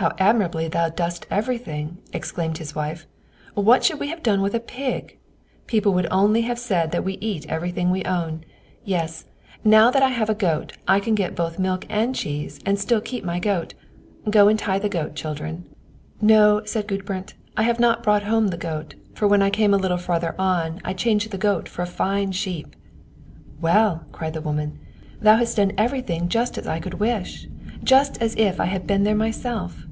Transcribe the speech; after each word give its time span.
"How 0.00 0.14
admirably 0.18 0.66
thou 0.66 0.88
dost 0.88 1.26
everything," 1.30 1.98
exclaimed 2.14 2.56
his 2.56 2.74
wife. 2.74 3.06
"What 3.52 3.84
should 3.84 4.00
we 4.00 4.08
have 4.08 4.22
done 4.22 4.40
with 4.40 4.54
a 4.54 4.58
pig? 4.60 5.18
People 5.66 5.92
would 5.92 6.06
only 6.10 6.40
have 6.40 6.58
said 6.58 6.90
that 6.92 7.04
we 7.04 7.18
eat 7.20 7.44
everything 7.50 7.90
we 7.90 8.06
own. 8.06 8.42
Yes, 8.82 9.26
now 9.62 9.90
that 9.90 10.02
I 10.02 10.08
have 10.08 10.30
a 10.30 10.34
goat, 10.34 10.72
I 10.88 11.00
can 11.00 11.14
get 11.14 11.34
both 11.36 11.58
milk 11.58 11.84
and 11.90 12.14
cheese, 12.14 12.60
and 12.64 12.78
still 12.78 13.02
keep 13.02 13.24
my 13.24 13.38
goat. 13.38 13.74
Go 14.30 14.48
and 14.48 14.58
tie 14.58 14.78
the 14.78 14.88
goat, 14.88 15.14
children." 15.16 15.66
"No," 16.22 16.62
said 16.64 16.88
Gudbrand, 16.88 17.34
"I 17.54 17.64
have 17.64 17.78
not 17.78 18.02
brought 18.02 18.22
home 18.22 18.48
the 18.48 18.56
goat; 18.56 18.94
for 19.12 19.28
when 19.28 19.42
I 19.42 19.50
came 19.50 19.74
a 19.74 19.82
little 19.82 19.98
further 19.98 20.34
on, 20.38 20.80
I 20.82 20.94
changed 20.94 21.30
the 21.30 21.36
goat 21.36 21.68
for 21.68 21.82
a 21.82 21.86
fine 21.86 22.32
sheep." 22.32 22.74
"Well," 23.60 24.06
cried 24.12 24.32
the 24.32 24.40
woman, 24.40 24.78
"thou 25.20 25.36
hast 25.36 25.58
done 25.58 25.72
everything 25.76 26.30
just 26.30 26.56
as 26.56 26.66
I 26.66 26.80
could 26.80 26.94
wish; 26.94 27.48
just 27.84 28.16
as 28.22 28.34
if 28.36 28.58
I 28.58 28.64
had 28.64 28.86
been 28.86 29.02
there 29.04 29.14
myself. 29.14 29.84